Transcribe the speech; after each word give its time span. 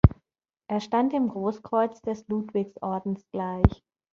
Er 0.67 0.79
stand 0.81 1.13
dem 1.13 1.27
Großkreuz 1.27 2.01
des 2.01 2.27
Ludwigs-Ordens 2.27 3.23
gleich. 3.31 3.83